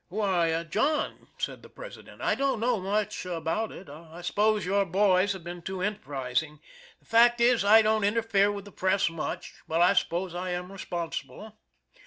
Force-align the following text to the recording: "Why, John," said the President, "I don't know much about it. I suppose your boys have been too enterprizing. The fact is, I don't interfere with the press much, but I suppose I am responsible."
"Why, 0.09 0.63
John," 0.63 1.27
said 1.37 1.61
the 1.61 1.69
President, 1.69 2.23
"I 2.23 2.33
don't 2.33 2.59
know 2.59 2.79
much 2.79 3.23
about 3.23 3.71
it. 3.71 3.87
I 3.87 4.21
suppose 4.21 4.65
your 4.65 4.83
boys 4.83 5.33
have 5.33 5.43
been 5.43 5.61
too 5.61 5.81
enterprizing. 5.83 6.59
The 7.01 7.05
fact 7.05 7.39
is, 7.39 7.63
I 7.63 7.83
don't 7.83 8.03
interfere 8.03 8.51
with 8.51 8.65
the 8.65 8.71
press 8.71 9.11
much, 9.11 9.53
but 9.67 9.79
I 9.79 9.93
suppose 9.93 10.33
I 10.33 10.53
am 10.53 10.71
responsible." 10.71 11.55